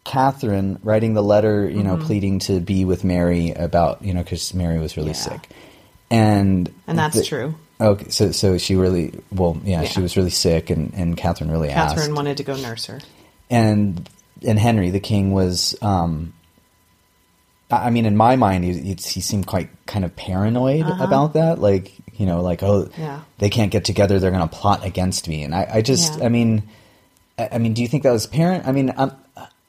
[0.04, 4.54] Catherine writing the letter, you know, pleading to be with Mary about, you know, because
[4.54, 5.13] Mary was really Yeah.
[5.13, 5.49] sick,
[6.12, 7.56] and And that's the- true.
[7.80, 11.70] Okay, so so she really well, yeah, she was really sick, and and Catherine really
[11.70, 13.00] asked, Catherine wanted to go nurse her.
[13.50, 14.10] and
[14.48, 16.34] and Henry the king was, um,
[17.72, 21.92] I mean, in my mind, he, he seemed quite kind of paranoid about that, like
[22.14, 23.02] you know, like oh, Uh-huh.
[23.02, 23.22] Yeah.
[23.40, 26.26] they can't get together, they're going to plot against me, and I, I just, Yeah.
[26.26, 26.64] I mean,
[27.38, 28.66] I, I mean, do you think that was parent?
[28.68, 29.12] I mean, I'm.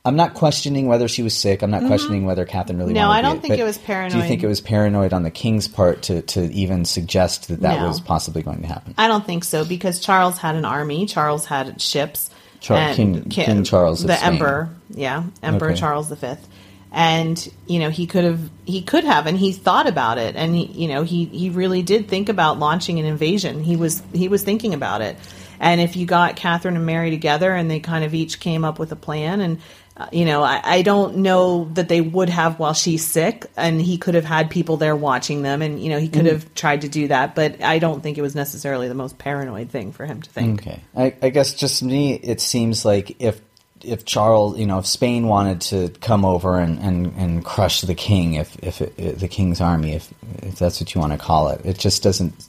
[0.06, 1.62] I'm not questioning whether she was sick.
[1.62, 2.94] I'm not questioning whether Catherine really.
[2.94, 3.02] Mm-hmm.
[3.02, 4.12] No, I don't think but it was paranoid.
[4.12, 7.60] Do you think it was paranoid on the king's part to, to even suggest that
[7.60, 7.88] that No.
[7.88, 8.94] was possibly going to happen?
[8.96, 11.06] I don't think so because Charles had an army.
[11.06, 12.30] Charles had ships.
[12.60, 14.32] Char- King- Ki- King Charles the Spain.
[14.34, 15.78] Emperor, yeah, Emperor Okay.
[15.80, 16.26] Charles V,
[16.92, 20.54] and you know he could have he could have and he thought about it and
[20.54, 23.62] he you know he he really did think about launching an invasion.
[23.62, 25.16] He was he was thinking about it,
[25.60, 28.78] and if you got Catherine and Mary together and they kind of each came up
[28.78, 29.58] with a plan and.
[29.96, 33.80] Uh, you know, I, I don't know that they would have while she's sick, and
[33.80, 36.32] he could have had people there watching them, and you know he could Mm.
[36.32, 39.70] have tried to do that, but I don't think it was necessarily the most paranoid
[39.70, 40.60] thing for him to think.
[40.60, 43.40] Okay, I, I guess just me, it seems like if
[43.82, 47.94] if Charles, you know, if Spain wanted to come over and, and, and crush the
[47.94, 51.18] king, if if it, if the king's army, if if that's what you want to
[51.18, 52.48] call it, it just doesn't.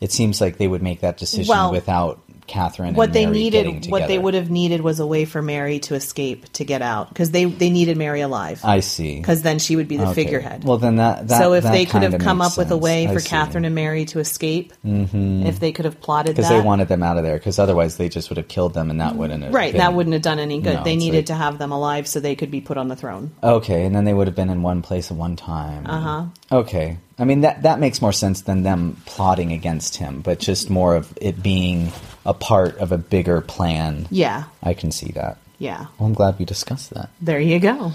[0.00, 2.94] It seems like they would make that decision Well, without Catherine.
[2.94, 5.78] What and they Mary needed, what they would have needed, was a way for Mary
[5.80, 9.20] to escape to get out because they they needed Mary alive I see.
[9.20, 10.24] because then she would be the Okay.
[10.24, 10.64] figurehead.
[10.64, 13.06] Well, then that, that so if that they could have come up with a way
[13.06, 13.28] for.
[13.28, 15.46] Catherine and Mary to escape, mm-hmm.
[15.46, 17.98] if they could have plotted that, because they wanted them out of there, because otherwise
[17.98, 20.22] they just would have killed them, and that wouldn't have right, been- that wouldn't have
[20.22, 20.76] done any good.
[20.76, 22.96] No, they needed like- to have them alive so they could be put on the
[22.96, 23.32] throne.
[23.42, 25.86] Okay, and then they would have been in one place at one time.
[25.86, 26.24] Uh huh.
[26.50, 30.70] Okay, I mean that that makes more sense than them plotting against him, but just
[30.70, 31.92] more of it being
[32.24, 34.06] a part of a bigger plan.
[34.10, 35.36] Yeah, I can see that.
[35.58, 35.86] yeah.
[35.98, 37.10] Well, I'm glad we discussed that.
[37.20, 37.92] There you go.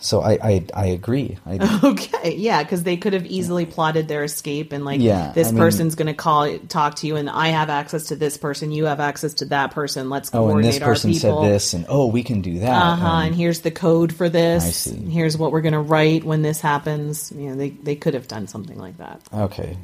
[0.00, 1.38] So I I, I agree.
[1.44, 5.48] I, Okay, yeah, because they could have easily plotted their escape and like Yeah, this
[5.48, 8.36] I mean- person's going to call, talk to you, and I have access to this
[8.36, 10.08] person, you have access to that person.
[10.08, 12.70] Let's oh, and coordinate this person said this, and oh, we can do that.
[12.70, 13.06] Uh huh.
[13.06, 14.64] and- And here's the code for this.
[14.64, 14.96] I see.
[15.10, 17.32] Here's what we're going to write when this happens.
[17.32, 19.20] You know, they they could have done something like that.
[19.32, 19.76] okay.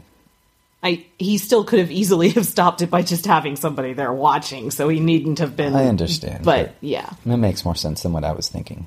[0.82, 4.70] I he still could have easily have stopped it by just having somebody there watching,
[4.70, 5.74] so he needn't have been.
[5.74, 8.86] I understand, but, but- yeah, That makes more sense than what I was thinking.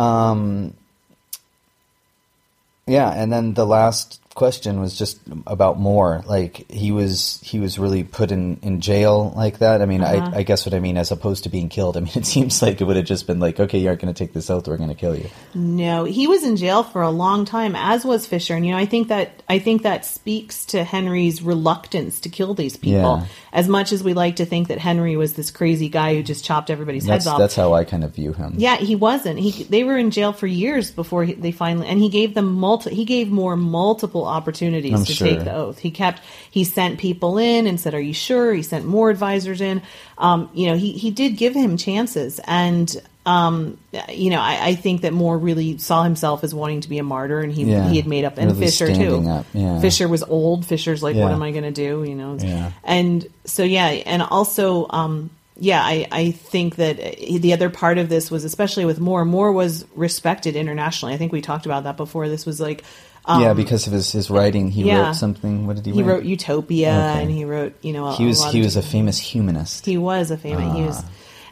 [0.00, 0.72] Um,
[2.86, 6.22] yeah, and then the last question was just about More.
[6.26, 9.82] Like he was, he was really put in, in jail like that.
[9.82, 10.30] I mean, Uh-huh.
[10.32, 11.96] I, I guess what I mean, as opposed to being killed.
[11.96, 14.12] I mean, it seems like it would have just been like, okay, you aren't going
[14.12, 15.28] to take this oath, we're going to kill you.
[15.54, 18.54] No, he was in jail for a long time, as was Fisher.
[18.54, 22.54] And you know, I think that I think that speaks to Henry's reluctance to kill
[22.54, 23.18] these people.
[23.18, 23.26] Yeah.
[23.52, 26.44] As much as we like to think that Henry was this crazy guy who just
[26.44, 28.54] chopped everybody's That's heads off, that's how I kind of view him.
[28.56, 29.40] Yeah, he wasn't.
[29.40, 32.54] He they were in jail for years before he, they finally and he gave them
[32.54, 35.26] multi he gave more multiple opportunities I'm to sure.
[35.26, 35.78] take the oath.
[35.78, 39.60] He kept he sent people in and said, "Are you sure?" He sent more advisors
[39.60, 39.82] in.
[40.18, 43.78] Um, you know, he he did give him chances and um,
[44.08, 47.02] you know, I, I think that More really saw himself as wanting to be a
[47.02, 48.38] martyr, and he Yeah, he had made up.
[48.38, 49.44] And really Fisher too.
[49.52, 49.80] yeah.
[49.80, 50.64] Fisher was old.
[50.64, 52.02] Fisher's like, what am I going to do?
[52.02, 52.38] You know.
[52.40, 52.72] Yeah.
[52.82, 58.08] And so yeah, and also um, yeah, I I think that the other part of
[58.08, 59.26] this was especially with More.
[59.26, 61.14] More was respected internationally.
[61.14, 62.28] I think we talked about that before.
[62.28, 62.84] This was like.
[63.30, 65.06] Um, yeah, because of his, his writing, he yeah.
[65.06, 65.66] wrote something.
[65.66, 65.96] What did he, write?
[65.96, 66.12] he write?
[66.14, 67.22] wrote Utopia, Okay.
[67.22, 69.86] and he wrote you know a, he was he was a famous humanist.
[69.86, 70.72] he was a famous.
[70.74, 70.86] He Ah.
[70.86, 71.02] was,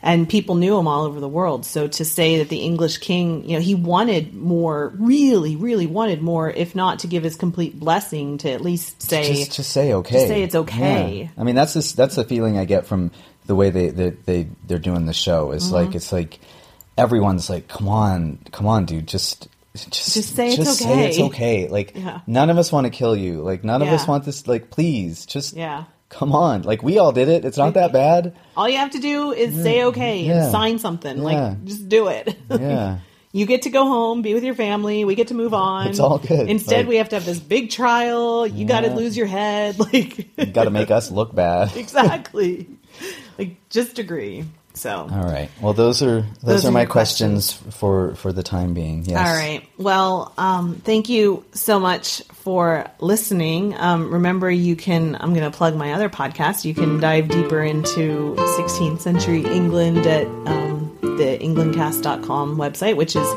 [0.01, 1.67] and people knew him all over the world.
[1.67, 6.23] So to say that the English king, you know, he wanted More, really, really wanted
[6.23, 9.93] More, if not to give his complete blessing, to at least say, just just say
[9.95, 10.21] okay.
[10.21, 11.23] To say it's okay.
[11.23, 11.29] Yeah.
[11.37, 13.11] I mean, that's this, that's the feeling I get from
[13.47, 15.51] the way they they, they they're doing the show.
[15.51, 15.75] It's Mm-hmm.
[15.75, 16.39] like it's like
[16.97, 19.49] everyone's like, come on, come on, dude, just.
[19.91, 21.69] Just, Just say it's okay." say it's okay.
[21.69, 22.21] Like Yeah.
[22.27, 23.43] none of us want to kill you.
[23.43, 24.47] Like none of us want this.
[24.47, 25.85] Like please, just Yeah.
[26.09, 26.63] come on.
[26.63, 27.45] Like we all did it.
[27.45, 28.35] It's not that bad.
[28.57, 30.43] all you have to do is say okay Yeah.
[30.45, 31.19] and sign something.
[31.19, 31.23] Yeah.
[31.23, 32.37] Like, just do it.
[32.51, 32.99] Yeah.
[33.33, 35.05] you get to go home, be with your family.
[35.05, 35.89] We get to move on.
[35.89, 36.49] It's all good.
[36.49, 38.47] Instead, Like- we have to have this big trial.
[38.47, 39.77] You got to lose your head.
[39.93, 41.77] Like, You got to make us look bad.
[41.77, 42.67] exactly.
[43.39, 44.45] like, just agree.
[44.79, 45.09] So.
[45.11, 45.51] All right.
[45.61, 49.05] Well, those are those, Those are are my your questions for for the time being.
[49.05, 49.19] Yes.
[49.19, 49.69] All right.
[49.77, 53.75] Well, um, thank you so much for listening.
[53.75, 56.65] Um, remember, you can, I'm going to plug my other podcast.
[56.65, 63.29] You can dive deeper into 16th century England at um, the englandcast.com website, which is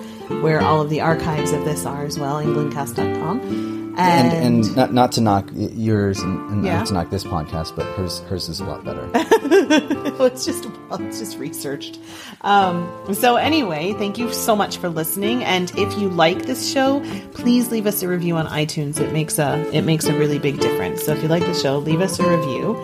[0.41, 3.80] where all of the archives of this are as well, englandcast.com.
[3.97, 4.33] And,
[4.65, 6.77] and not, not to knock yours and, and Yeah.
[6.77, 9.05] not to knock this podcast, but hers hers is a lot better.
[9.13, 11.99] well, it's just well, it's just researched.
[12.41, 15.43] Um, so anyway, thank you so much for listening.
[15.43, 17.01] And if you like this show,
[17.33, 18.99] please leave us a review on iTunes.
[18.99, 21.03] It makes a it makes a really big difference.
[21.03, 22.75] So if you like the show, leave us a review.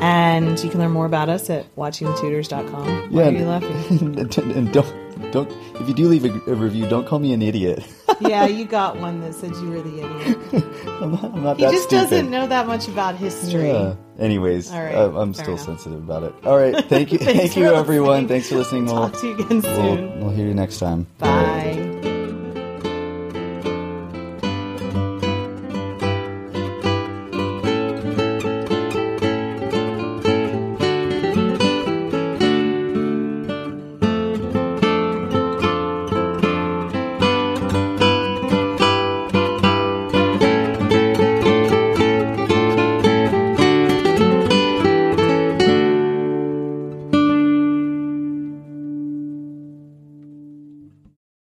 [0.00, 3.12] And you can learn more about us at watchingthetudors.com.
[3.12, 4.18] Why are you laughing?
[4.52, 5.03] and don't
[5.34, 7.84] don't if you do leave a, a review, don't call me an idiot.
[8.20, 10.64] yeah, you got one that said you were the idiot.
[11.02, 12.10] I'm not, I'm not He just stupid.
[12.10, 13.68] doesn't know that much about history.
[13.68, 13.96] Yeah.
[14.18, 15.66] Anyways, right, uh, I'm still enough.
[15.66, 16.34] sensitive about it.
[16.44, 18.10] All right, thank you, thank you, everyone.
[18.10, 18.28] listening.
[18.28, 18.86] Thanks for listening.
[18.86, 20.20] We'll, Talk to you again we'll, soon.
[20.20, 21.06] we'll hear you next time.
[21.18, 22.13] Bye.